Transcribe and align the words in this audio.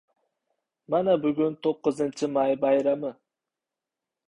—Mana, 0.93 1.17
bugun 1.25 1.59
to'qqizinchi 1.67 2.31
may 2.39 2.59
bayrami. 2.65 3.15